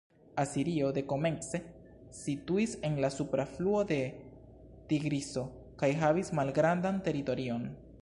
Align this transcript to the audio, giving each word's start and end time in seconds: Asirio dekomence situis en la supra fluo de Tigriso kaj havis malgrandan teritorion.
Asirio 0.43 0.87
dekomence 0.97 1.59
situis 2.21 2.73
en 2.91 2.97
la 3.05 3.13
supra 3.17 3.47
fluo 3.53 3.85
de 3.95 4.01
Tigriso 4.93 5.47
kaj 5.83 5.95
havis 6.05 6.37
malgrandan 6.41 7.03
teritorion. 7.11 7.75